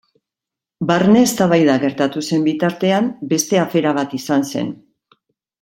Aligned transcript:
Barne 0.91 1.21
eztabaida 1.25 1.75
gertatu 1.83 2.25
zen 2.29 2.47
bitartean 2.49 3.13
beste 3.35 3.63
afera 3.67 3.93
bat 4.03 4.17
izan 4.23 4.49
zen. 4.55 4.77